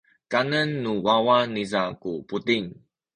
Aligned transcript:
kanen 0.31 0.69
nu 0.83 0.91
wawa 1.05 1.37
niza 1.53 1.83
ku 2.01 2.11
buting. 2.27 2.67